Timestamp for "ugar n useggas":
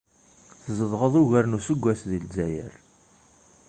1.21-2.01